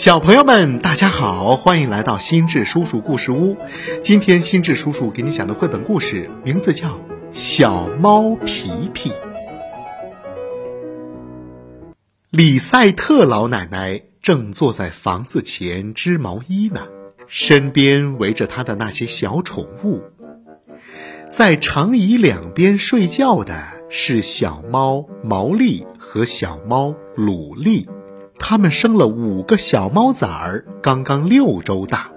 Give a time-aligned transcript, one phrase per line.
[0.00, 3.58] 小朋友们，大家好，欢迎来到心智叔叔故事屋。
[4.02, 6.88] 今天心智叔叔给你讲的绘本故事名字叫
[7.34, 9.10] 《小猫皮皮》。
[12.30, 16.86] 李赛特老奶奶正坐在房子前织毛衣呢，
[17.26, 20.00] 身边围着她的那些小宠物。
[21.30, 23.54] 在长椅两边睡觉的
[23.90, 27.86] 是小猫毛利和小猫鲁利。
[28.40, 32.10] 他们生了五个小猫崽儿，刚刚六周大。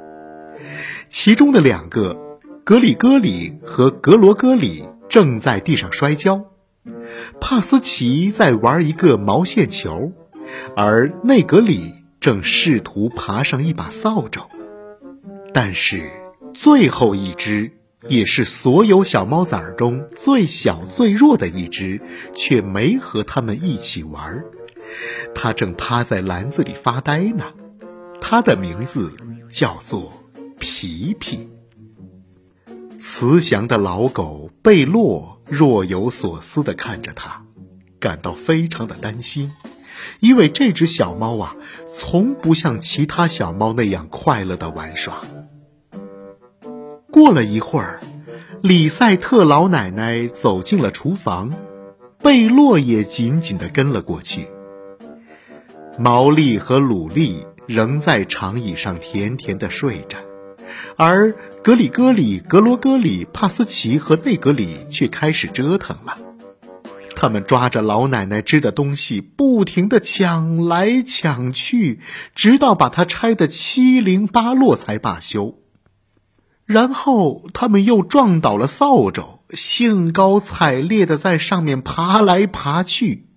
[1.09, 6.45] 其中的两个，格里戈里和格罗戈里，正在地上摔跤；
[7.40, 10.14] 帕斯奇在玩一个毛线球，
[10.76, 14.50] 而内格里正试图爬上一把扫帚。
[15.53, 16.09] 但是，
[16.53, 17.73] 最后一只，
[18.08, 22.02] 也是所有小猫崽儿中最小最弱的一只，
[22.34, 24.44] 却没和他们一起玩。
[25.36, 27.45] 他正趴在篮子里发呆呢，
[28.22, 29.12] 他的名字
[29.52, 30.14] 叫做
[30.59, 31.50] 皮皮。
[33.00, 37.44] 慈祥的老狗贝洛若有所思地看着他，
[38.00, 39.52] 感到非常的担心，
[40.22, 41.56] 因为这只小猫啊，
[41.94, 45.22] 从不像其他小猫那样快乐地玩耍。
[47.12, 48.02] 过了一会儿，
[48.62, 51.53] 里赛特老奶奶走进了厨房，
[52.20, 54.47] 贝洛也紧紧地跟了过去。
[55.97, 60.17] 毛利和鲁利仍在长椅上甜甜的睡着，
[60.97, 66.17] 而格里戈里、格罗戈里、帕斯奇和内格里却开始折腾了。
[67.16, 72.00] 他们抓着老奶奶织的东西，不停地抢来抢去，
[72.33, 75.59] 直到把它拆得七零八落才罢休。
[76.66, 83.28] 然后他们又撞倒了扫帚，兴高采烈地在上面爬来爬去。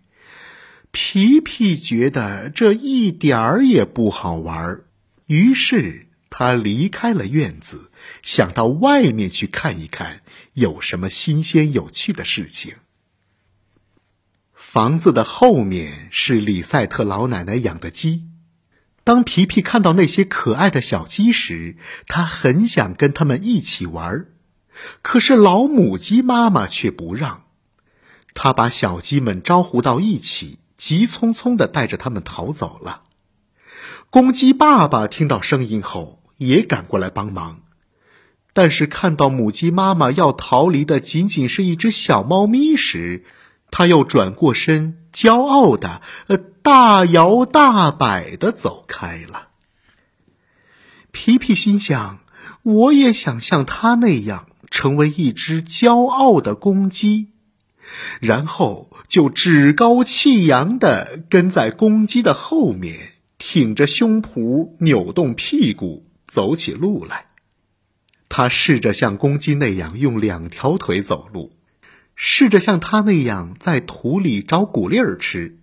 [0.98, 4.80] 皮皮觉得这一点儿也不好玩，
[5.26, 7.90] 于是他离开了院子，
[8.22, 10.22] 想到外面去看一看
[10.54, 12.76] 有什么新鲜有趣的事情。
[14.54, 18.28] 房子的后面是李赛特老奶奶养的鸡。
[19.04, 21.76] 当皮皮看到那些可爱的小鸡时，
[22.06, 24.28] 他很想跟它们一起玩，
[25.02, 27.44] 可是老母鸡妈妈却不让。
[28.32, 30.60] 他把小鸡们招呼到一起。
[30.76, 33.02] 急匆匆的带着他们逃走了。
[34.10, 37.60] 公鸡爸爸听到声音后也赶过来帮忙，
[38.52, 43.24] 但是看到母鸡妈妈要逃离的仅仅是一只小猫咪时，
[43.70, 49.48] 他又转过身，骄傲的呃大摇大摆的走开了。
[51.10, 52.20] 皮皮心想：
[52.62, 57.32] 我也想像他那样成为一只骄傲的公鸡。
[58.20, 67.26] 然后就趾高气扬地跟在公鸡的后面，挺着胸脯，扭动屁股，走起路来。
[68.28, 71.52] 他试着像公鸡那样用两条腿走路，
[72.14, 75.58] 试着像他那样在土里找谷粒儿吃。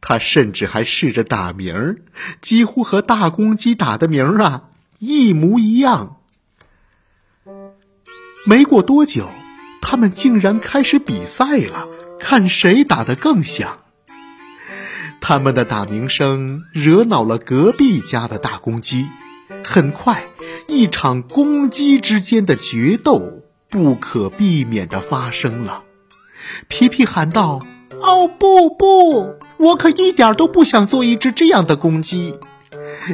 [0.00, 1.96] 他甚至还试着打鸣儿，
[2.40, 6.18] 几乎和大公鸡打的鸣儿啊一模一样。
[8.46, 9.28] 没过多久。
[9.80, 13.78] 他们竟然开始比赛了，看谁打得更响。
[15.20, 19.06] 他们的打鸣声惹恼了隔壁家的大公鸡，
[19.64, 20.24] 很快，
[20.66, 25.82] 一场公鸡之间的决斗不可避免地发生了。
[26.68, 27.66] 皮皮喊道
[28.00, 32.38] ：“哦，不不，我可一点都不想做一只这样的公鸡。”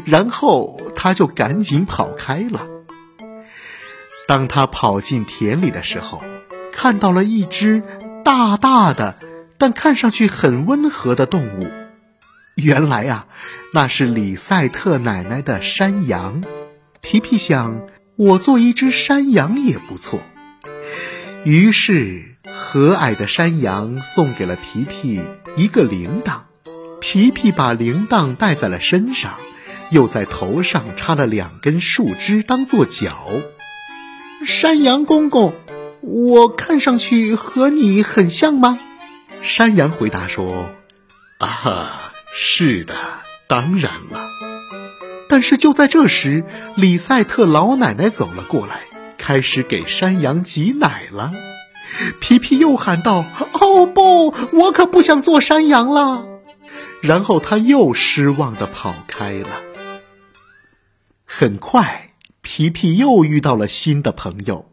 [0.04, 2.66] 然后他就赶紧跑开了。
[4.28, 6.22] 当他跑进田里的时候，
[6.72, 7.82] 看到了一只
[8.24, 9.16] 大大的，
[9.58, 11.70] 但看上去很温和的动物。
[12.56, 13.26] 原来啊，
[13.72, 16.42] 那是李赛特奶奶的山羊。
[17.00, 17.82] 皮皮想，
[18.16, 20.20] 我做一只山羊也不错。
[21.44, 25.20] 于是，和蔼的山羊送给了皮皮
[25.56, 26.40] 一个铃铛。
[27.00, 29.34] 皮皮把铃铛戴在了身上，
[29.90, 33.26] 又在头上插了两根树枝当做角。
[34.46, 35.52] 山羊公公。
[36.06, 38.78] 我看上去和你很像吗？
[39.40, 40.68] 山羊回答说
[41.40, 42.94] ：“啊，是的，
[43.46, 44.28] 当然了。”
[45.30, 46.44] 但是就在这时，
[46.76, 48.82] 李赛特老奶奶走了过来，
[49.16, 51.32] 开始给山羊挤奶了。
[52.20, 53.24] 皮皮又喊道
[53.54, 56.26] ：“哦不，我可不想做山羊了。”
[57.00, 59.48] 然后他又失望的跑开了。
[61.24, 62.10] 很快，
[62.42, 64.70] 皮皮又遇到了新的朋友。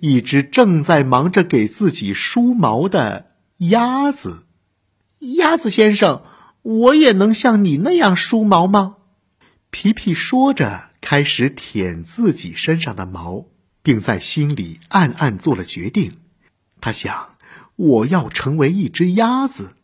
[0.00, 4.44] 一只正在忙着给自己梳毛的鸭子，
[5.18, 6.22] 鸭子先生，
[6.62, 8.96] 我也能像你那样梳毛吗？
[9.70, 13.46] 皮皮说着，开始舔自己身上的毛，
[13.82, 16.18] 并在心里暗暗做了决定。
[16.80, 17.36] 他想
[17.76, 19.76] ：“我要成为一只鸭子。”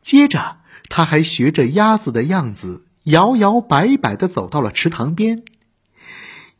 [0.00, 0.58] 接着，
[0.88, 5.42] 他还学着鸭子的样子，摇摇摆摆的走到了池塘边。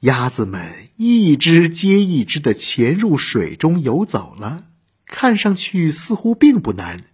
[0.04, 4.64] 鸭子们一只接一只的潜入水中游走了，
[5.06, 7.04] 看上去似乎并不难。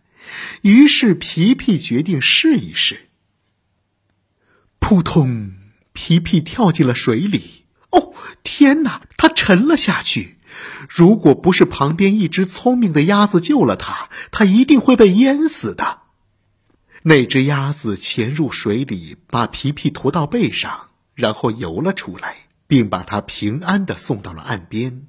[0.63, 3.09] 于是皮皮决定试一试。
[4.81, 5.53] 扑通！
[5.93, 7.65] 皮皮跳进了水里。
[7.91, 9.03] 哦，天哪！
[9.17, 10.39] 他沉了下去。
[10.89, 16.01] 如果不是旁边一只聪明的鸭子救了他，他一定会被淹死的。
[17.05, 25.09] 那只鸭子潜入水里，把皮皮驮到背上，然后游了出来，并把他平安的送到了岸边。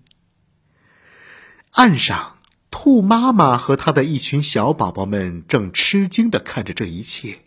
[1.70, 2.38] 岸上，
[2.72, 7.42] 兔妈妈和她的一群小宝宝们正吃惊的看着这一切。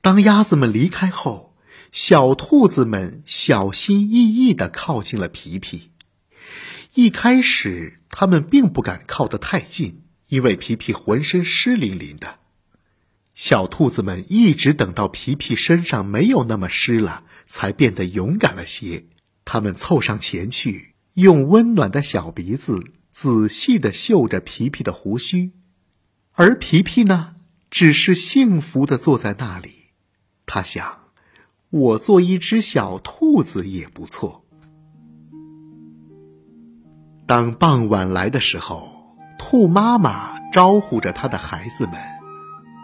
[0.00, 1.54] 当鸭子们离开后，
[1.92, 5.90] 小兔子们小心翼翼的靠近了皮皮。
[6.94, 12.38] 一开始，他们并不敢靠得太近，因为皮皮浑身湿淋淋的。
[13.34, 19.04] 小兔子们一直等到皮皮身上没有那么湿了，才变得勇敢了些。
[19.46, 25.52] 他们凑上前去，用温暖的小鼻子仔细的嗅着皮皮的胡须，
[26.32, 27.36] 而皮皮呢，
[27.70, 29.92] 只是幸福的坐在那里。
[30.46, 30.98] 他想，
[31.70, 34.44] 我做一只小兔子也不错。
[37.24, 41.94] 当傍晚来的时候，兔妈妈招呼着它的孩子们：“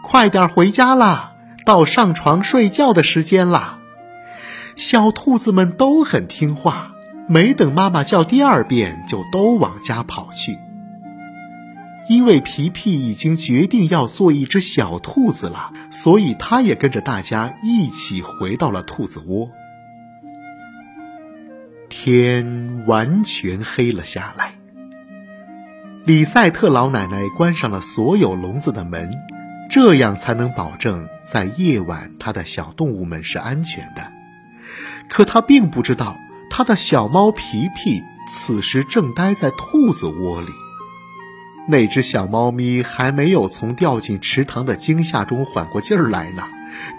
[0.01, 3.79] 快点回家啦，到上床睡觉的时间啦！”
[4.75, 6.93] 小兔子们都很听话，
[7.27, 10.57] 没等妈妈叫第二遍，就都往家跑去。
[12.09, 19.49] 因为皮皮已经决定要做一只小兔子了，所以他也跟着大家一起回到了兔子窝。
[21.87, 24.55] 天完全黑了下来。
[26.05, 29.09] 李赛特老奶奶关上了所有笼子的门，
[29.69, 34.11] 这样才能保证在夜晚她的小动物们是安全的。
[35.13, 36.17] 可他并不知道，
[36.49, 40.51] 他的小猫皮皮此时正待在兔子窝里。
[41.67, 46.43] 那只小猫咪还没有从掉进池塘的惊吓中缓过劲儿来呢，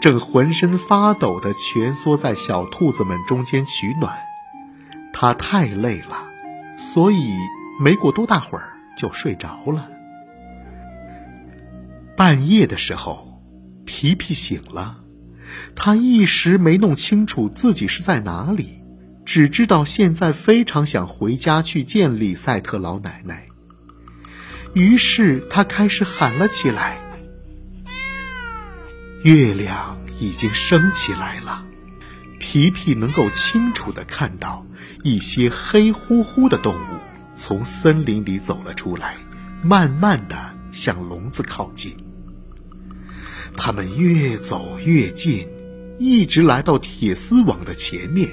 [0.01, 4.17] 正浑身发抖地蜷缩在小兔子们中间取暖。
[5.13, 6.29] 他太累了，
[6.77, 7.35] 所以
[7.81, 9.89] 没过多大会儿就睡着了。
[12.17, 13.43] 半夜的时候，
[13.85, 14.99] 皮皮醒了，
[15.77, 18.81] 他一时没弄清楚自己是在哪里，
[19.25, 23.47] 只知道现在非常想回家去见李赛特老奶奶。
[24.73, 26.99] 于是他开始喊了起来
[29.23, 31.65] ：“月亮已经升起来了。”
[32.41, 34.67] 皮皮能够清楚的看到
[35.03, 36.99] 一些黑乎乎的动物
[37.35, 39.17] 从森林里走了出来，
[39.63, 41.97] 慢慢的向笼子靠近。
[43.57, 45.49] 它们越走越近，
[45.99, 48.31] 一直来到铁丝网的前面。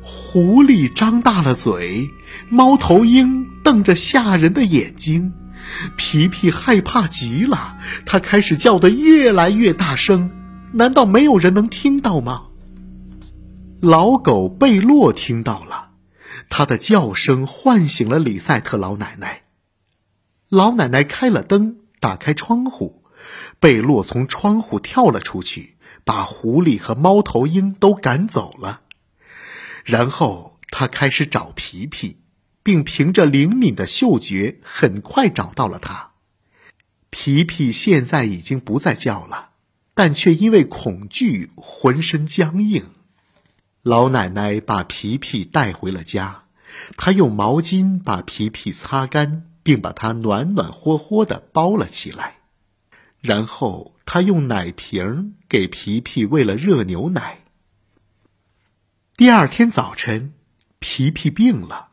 [0.00, 2.08] 狐狸张大了嘴，
[2.48, 5.32] 猫头鹰瞪着吓人的眼睛，
[5.96, 7.76] 皮皮害怕极了，
[8.06, 10.30] 它开始叫得越来越大声。
[10.72, 12.46] 难道没有人能听到吗？
[13.80, 15.90] 老狗贝洛听到了，
[16.48, 19.42] 它的叫声唤醒了李赛特老奶奶。
[20.48, 23.02] 老奶奶开了灯，打开窗户，
[23.60, 25.76] 贝洛从窗户跳了出去，
[26.08, 28.80] 把狐狸和猫头鹰都赶走了。
[29.84, 32.22] 然后他开始找皮皮，
[32.62, 36.12] 并凭着灵敏的嗅觉，很快找到了它。
[37.10, 39.50] 皮皮现在已经不再叫了，
[39.92, 42.86] 但却因为恐惧浑身僵硬。
[43.82, 46.44] 老奶奶把皮皮带回了家，
[46.96, 52.37] 她用毛巾把皮皮擦干，并把它暖暖和和的包了起来。
[53.20, 57.44] 然后，他用奶瓶给皮皮喂了热牛奶。
[59.16, 60.34] 第二天早晨，
[60.78, 61.88] 皮皮病了，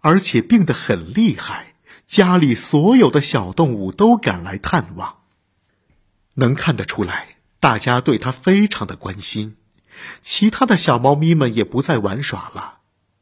[0.00, 1.74] 而且病得很厉害。
[2.06, 5.20] 家里所有的小动物都赶来探望，
[6.34, 9.56] 能看得出来，大家对他非常的关心。
[10.20, 12.80] 其他的小猫咪们也不再玩耍了，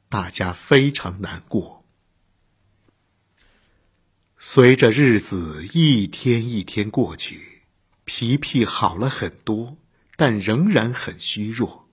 [0.09, 1.82] 大家非常难过。
[4.45, 7.63] 随着日子一天一天过去，
[8.05, 9.77] 皮皮好了很多，
[10.17, 11.87] 但仍然很虚弱。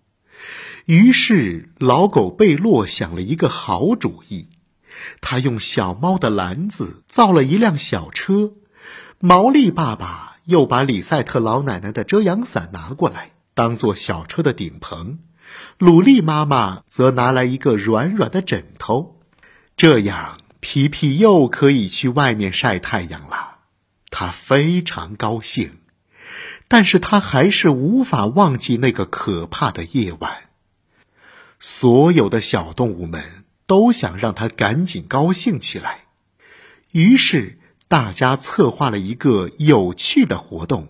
[0.86, 4.48] 于是老狗贝洛想了一个好主意，
[5.22, 8.54] 他用小猫的篮子造了一辆小车，
[9.20, 13.34] 毛利爸爸又把李赛特老奶奶的遮阳伞拿过来。
[13.54, 15.20] 当做小车的顶棚，
[15.78, 19.22] 鲁丽妈妈则拿来一个软软的枕头，
[19.78, 23.58] 这样皮皮又可以去外面晒太阳了。
[24.12, 25.80] 他非常高兴，
[26.68, 30.50] 但是他还是无法忘记那个可怕的夜晚。
[31.60, 36.06] 所有的小动物们都想让他赶紧高兴起来，
[36.92, 40.88] 于是大家策划了一个有趣的活动，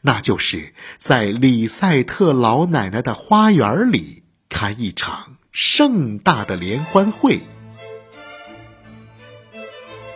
[0.00, 7.40] 那就是在里赛特老奶奶的花园里开一场盛大的联欢会。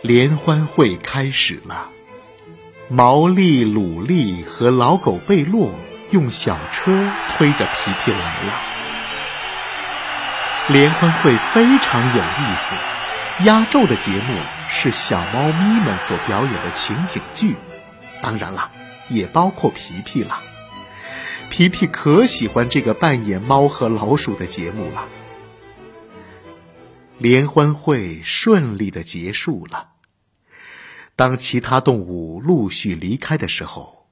[0.01, 1.89] 联欢会开始了，
[2.87, 5.71] 毛利、鲁利和老狗贝洛
[6.09, 8.61] 用小车推着皮皮来了。
[10.69, 12.75] 联欢会非常有意思，
[13.43, 14.39] 压轴的节目
[14.69, 17.57] 是小猫咪们所表演的情景剧，
[18.21, 18.71] 当然了，
[19.09, 20.39] 也包括皮皮了。
[21.49, 25.03] 皮皮可喜欢这个扮演猫和老鼠的节目了。
[27.19, 29.89] 联欢会顺利的结束了。
[31.17, 34.07] 当其他动物陆续离开的时候，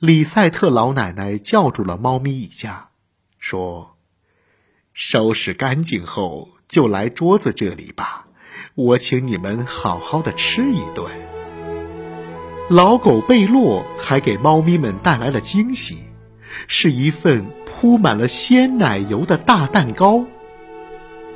[0.00, 2.88] 李赛特老奶奶叫住了猫咪一家，
[3.38, 3.96] 说。
[4.92, 8.26] 收拾干净后，就来桌子这里吧，
[8.74, 11.08] 我请你们好好的吃一顿。
[12.68, 15.98] 老狗贝洛还给猫咪们带来了惊喜，
[16.66, 20.26] 是一份铺满了鲜奶油的大蛋糕。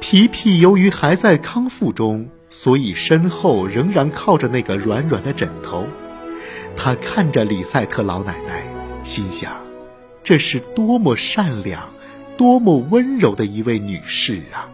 [0.03, 5.87] 皮皮由于还在康复中，所以身后仍然靠着那个软软的枕头。
[6.77, 8.65] 他看着李赛特老奶奶，
[9.05, 9.63] 心想：
[10.25, 11.91] 这是多么善良！
[12.37, 14.67] 多么温柔的一位女士啊！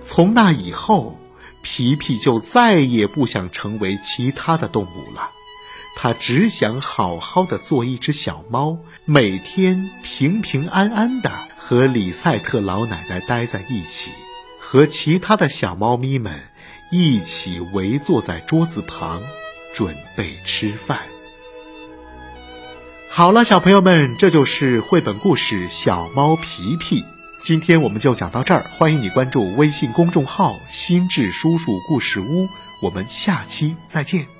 [0.00, 1.18] 从那以后，
[1.62, 5.30] 皮皮就再也不想成为其他的动物了，
[5.96, 11.32] 他只想好好的做一只小猫，每天平平安安的
[11.66, 14.10] 和李赛特老奶奶待在一起，
[14.60, 16.42] 和其他的小猫咪们
[16.90, 19.22] 一起围坐在桌子旁，
[19.74, 21.00] 准备吃饭。
[23.08, 27.00] 好了，小朋友们，这就是绘本故事《小猫皮皮》。
[27.42, 32.46] 今天我们就讲到这儿，欢迎你关注微信公众号“心智叔叔故事屋”，
[32.82, 34.33] 我们下期再见。